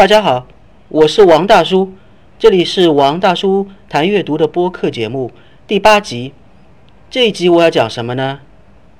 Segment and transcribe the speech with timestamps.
[0.00, 0.46] 大家好，
[0.88, 1.92] 我是王大叔，
[2.38, 5.30] 这里是王大叔谈阅读的播客节目
[5.66, 6.32] 第八集。
[7.10, 8.40] 这一集我要讲什么呢？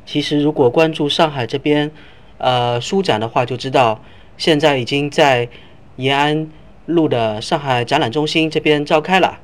[0.05, 1.91] 其实如果关注上海这边
[2.37, 4.03] 呃书展的话，就知道
[4.37, 5.49] 现在已经在
[5.97, 6.51] 延安
[6.85, 9.39] 路的上海展览中心这边召开了。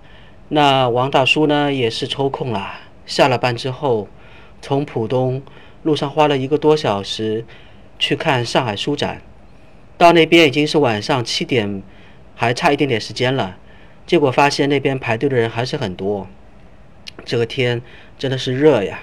[0.51, 2.75] 那王大叔呢也是抽空了，
[3.07, 4.09] 下了班之后
[4.61, 5.41] 从浦东
[5.83, 7.47] 路上花了一个多小时
[7.99, 9.23] 去看上海书展。
[9.99, 11.83] 到那边已经是晚上七点，
[12.35, 13.57] 还差一点点时间了，
[14.07, 16.27] 结果发现那边排队的人还是很多。
[17.25, 17.81] 这个天
[18.19, 19.01] 真的是热呀！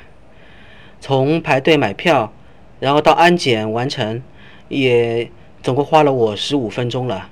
[1.01, 2.31] 从排队买票，
[2.79, 4.21] 然后到安检完成，
[4.69, 5.29] 也
[5.61, 7.29] 总共花了我十五分钟了。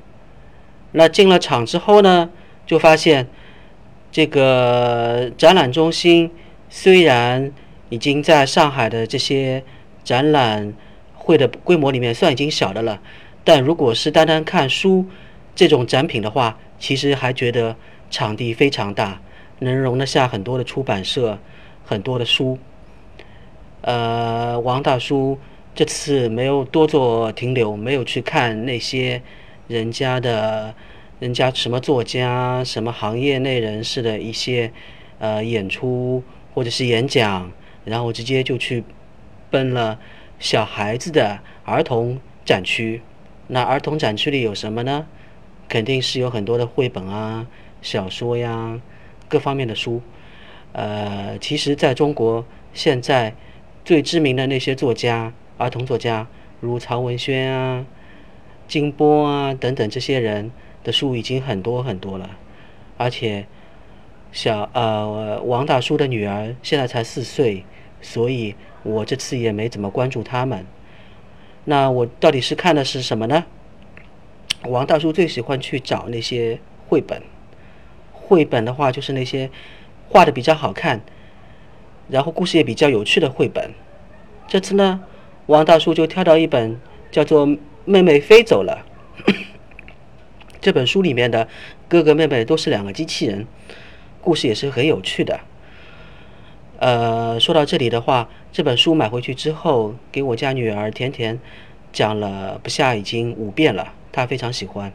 [0.94, 2.32] 那进了场之后呢，
[2.66, 3.28] 就发现
[4.12, 6.32] 这个展览中心
[6.68, 7.52] 虽然
[7.90, 9.64] 已经在上海的这些
[10.04, 10.74] 展览
[11.14, 13.00] 会的规模里面算已经小的了。
[13.44, 15.06] 但如果是单单看书
[15.56, 17.76] 这种展品的话，其实还觉得
[18.10, 19.22] 场地非常大，
[19.60, 21.40] 能容得下很多的出版社、
[21.86, 22.58] 很多的书。
[23.82, 25.40] 呃，王大叔
[25.74, 29.22] 这次没有多做停留，没有去看那些
[29.68, 30.76] 人家的、
[31.20, 34.72] 人家什么作家、什么行业内人士的一些
[35.18, 37.52] 呃演出或者是演讲，
[37.86, 38.84] 然后直接就去
[39.50, 40.00] 奔了
[40.38, 43.02] 小孩子的儿童展区。
[43.54, 45.06] 那儿童展区里有什么呢？
[45.68, 47.46] 肯定是有很多的绘本啊、
[47.82, 48.80] 小说呀，
[49.28, 50.02] 各方面的书。
[50.72, 53.36] 呃，其实在中国现在
[53.84, 56.28] 最知名的那些作家，儿童作家，
[56.62, 57.86] 如曹文轩啊、
[58.70, 60.50] 金波啊等等这些人
[60.86, 62.38] 的书已经很多很多了。
[62.98, 63.46] 而且
[64.32, 67.66] 小呃王大叔的女儿现在才四岁，
[68.02, 70.66] 所以我这次也没怎么关注他们。
[71.66, 73.46] 那我到底是看的是什么呢？
[74.68, 77.22] 王大叔最喜欢去找那些绘本，
[78.12, 79.50] 绘本的话就是那些
[80.10, 81.02] 画的比较好看，
[82.10, 83.72] 然后故事也比较有趣的绘本。
[84.48, 85.02] 这次呢，
[85.48, 87.48] 王大叔就挑到一本叫做
[87.86, 88.86] 《妹妹飞走了》。
[90.62, 91.48] 这本书里面的
[91.88, 93.48] 哥哥妹妹都是两个机器人，
[94.22, 95.40] 故事也是很有趣的。
[96.82, 101.40] 呃，说到这里的话，这本书买回去之后，给我家女儿甜甜
[101.94, 104.92] 讲了不下已经五遍了，她非常喜欢。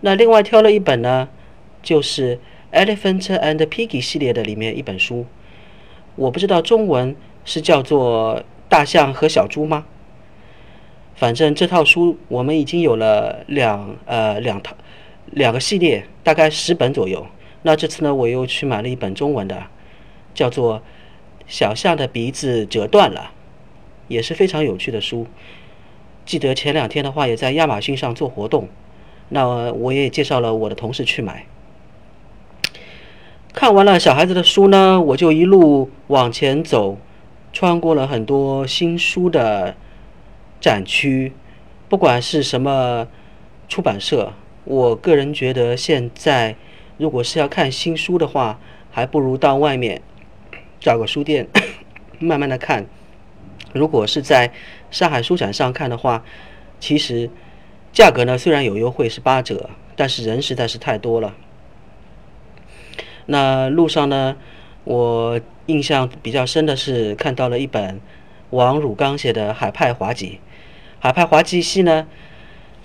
[0.00, 1.28] 那另外挑了一本呢，
[1.84, 2.40] 就是
[2.84, 5.24] 《Elephant and Piggy》系列的里面一本书，
[6.16, 8.38] 我不知道中文是叫做
[8.68, 9.84] 《大象和小猪》吗？
[11.14, 14.74] 反正这套书我们已经有了两呃两套
[15.26, 17.24] 两个系列，大概十本左右。
[17.62, 19.62] 那这次呢，我又去买了一本中文的。
[20.34, 20.78] 叫做
[21.46, 23.20] 《小象的鼻子折断了》，
[24.08, 25.26] 也是非常有趣的书。
[26.24, 28.68] 记得前两天的话，也在亚马逊上做活动，
[29.30, 31.46] 那我也介绍了我的同事去买。
[33.52, 36.96] 看完了小孩子的书呢，我就一路往前走，
[37.52, 39.74] 穿过了很多新书的
[40.60, 41.32] 展区。
[41.88, 43.06] 不管是什么
[43.68, 44.32] 出版社，
[44.64, 46.56] 我个人觉得现在
[46.96, 48.58] 如果是要看新书的话，
[48.90, 50.00] 还不如到外面。
[50.82, 51.48] 找个书店，
[52.18, 52.84] 慢慢的看。
[53.72, 54.52] 如果是在
[54.90, 56.24] 上海书展上看的话，
[56.80, 57.30] 其实
[57.92, 61.34] 价格呢虽然有优惠是八折，但是人实在是太多了。
[63.26, 64.36] 那路上呢，
[64.84, 68.00] 我印象比较深的是看到了一本
[68.50, 70.26] 王汝刚写的《海派滑稽》。
[70.98, 72.06] 《海派滑稽》系呢，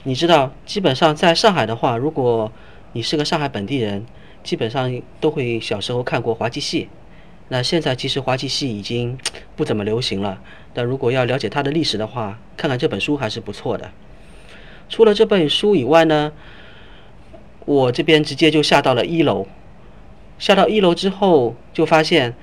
[0.04, 2.52] 你知道，基本上在上海的话，如果
[2.94, 4.06] 你是个上海本地人，
[4.44, 6.88] 基本上都会小时候看过滑稽戏。
[7.50, 9.18] 那现在其实滑稽戏已经
[9.56, 10.42] 不怎么流行了，
[10.74, 13.90] 但如果要了解它的历史的话，看看这本书还是不错的。
[14.90, 16.34] 除了这本书以外呢，
[17.66, 19.48] 我这边直接就下到了一楼。
[20.38, 22.34] 下到一楼之后，就发现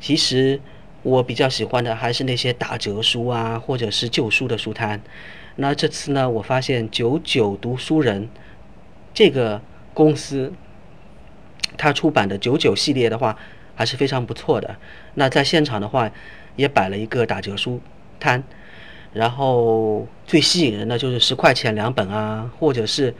[0.00, 0.60] 其实
[1.04, 5.00] 我比较喜欢的还是那些打折书啊，或者是旧书的书摊。
[5.54, 8.28] 那这次呢，我发现九九读书人
[9.14, 9.62] 这个
[9.94, 10.52] 公司，
[11.76, 13.38] 它出版的九九系列的话。
[13.76, 14.74] 还是非常不错的。
[15.14, 16.10] 那在现场的话，
[16.56, 17.80] 也摆了一个打折书
[18.18, 18.42] 摊，
[19.12, 23.14] 然后最吸引人的就是十块钱两本啊，或者是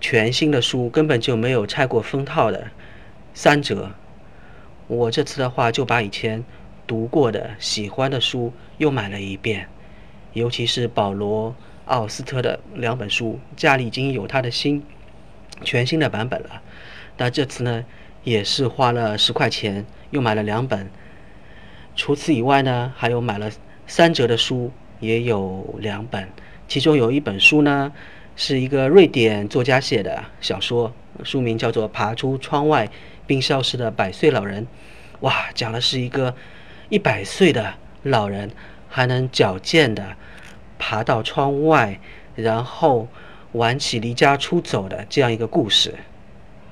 [0.00, 2.66] 全新的书，根本就没有拆过封套的
[3.32, 3.92] 三折。
[4.88, 6.44] 我这次的话就把以前
[6.86, 9.68] 读过的、喜欢的书又买了一遍，
[10.32, 11.54] 尤其是保罗
[11.86, 14.82] 奥斯特的两本书，家里已经有他的新
[15.62, 16.60] 全新的版本了。
[17.16, 17.84] 那这次呢？
[18.24, 20.90] 也是花了十块钱，又买了两本。
[21.94, 23.50] 除此以外呢，还有买了
[23.86, 24.70] 三折的书，
[25.00, 26.28] 也有两本。
[26.66, 27.92] 其中有一本书呢，
[28.34, 30.92] 是一个瑞典作家写的小说，
[31.22, 32.88] 书名叫做《爬出窗外
[33.26, 34.64] 并消失的百岁老人》。
[35.20, 36.34] 哇，讲的是一个
[36.88, 38.50] 一百岁的老人
[38.88, 40.16] 还能矫健的
[40.78, 42.00] 爬到窗外，
[42.34, 43.06] 然后
[43.52, 45.94] 玩起离家出走的这样一个故事。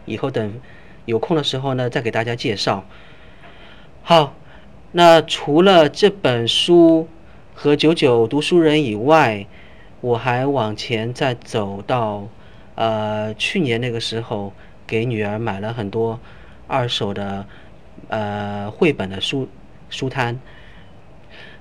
[0.07, 0.61] 以后等
[1.11, 2.85] 有空的时候呢，再给大家介绍。
[4.03, 4.35] 好，
[4.93, 7.09] 那除了这本书
[7.53, 9.47] 和九九读书人以外，
[10.01, 12.29] 我还往前再走到，
[12.77, 14.53] 呃，去年那个时候
[14.87, 16.21] 给女儿买了很多
[16.69, 17.45] 二手的，
[18.09, 19.49] 呃，绘本的书
[19.91, 20.39] 书摊。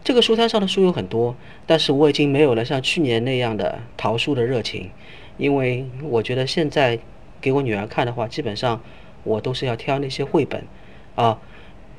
[0.03, 1.35] 这个书摊上的书有很多，
[1.65, 4.91] 但是我已经没有了像去年那样的淘书的热情，
[5.37, 6.99] 因为我觉得现在
[7.41, 8.81] 给我女儿看的话，基本上
[9.29, 10.65] 我都是要挑那些绘本，
[11.15, 11.39] 啊，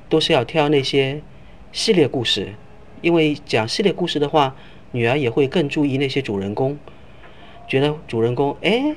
[0.09, 1.23] 都是要挑那些
[1.73, 2.55] 系列故事，
[3.01, 4.55] 因为讲系列故事的话。
[4.93, 6.77] 女儿也会更注意那些主人公，
[7.69, 8.97] 觉得主人公哎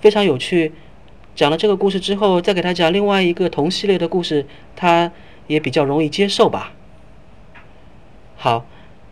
[0.00, 0.72] 非常有趣。
[1.36, 5.12] 讲了这个故事之后，再给他讲另外一个同系列的故事，他
[5.46, 6.72] 也比较容易接受吧。
[8.34, 8.66] 好，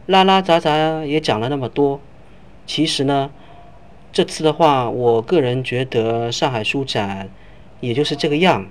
[0.07, 2.01] 拉拉杂杂也讲了那么多，
[2.67, 3.31] 其实呢，
[4.13, 7.31] 这次的话，我个人觉得上海书展
[7.81, 8.67] 也就是这个样。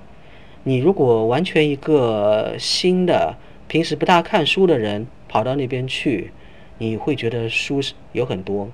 [0.64, 3.36] 你如果完全一个新的、
[3.68, 6.32] 平时不大看书的人跑到那边去。
[6.78, 8.70] 你会觉得书是有很多，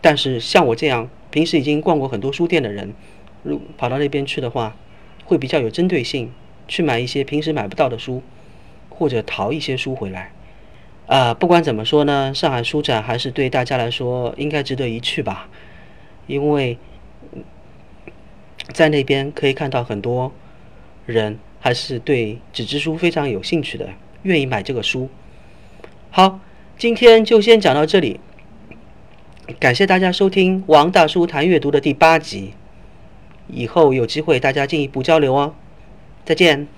[0.00, 2.94] 但是像我这样平时已经逛过很多书店的人，
[3.42, 4.76] 如跑到那边去的话，
[5.24, 6.30] 会比较有针对性，
[6.68, 8.22] 去买一些平时买不到的书，
[8.88, 10.30] 或者淘一些书回来。
[11.08, 15.48] 啊，不管怎么说呢，上海书展还是对大家来说应该值得一去吧，
[16.28, 16.78] 因为
[18.72, 20.32] 在那边可以看到很多
[21.06, 23.88] 人还是对纸质书非常有兴趣的，
[24.22, 25.08] 愿意买这个书。
[26.10, 26.40] 好，
[26.76, 28.20] 今天就先讲到这里。
[29.58, 32.52] 感谢大家收听王大叔谈阅读的第八集。
[33.48, 35.54] 以后有机会大家进一步交流哦。
[36.24, 36.68] 再见。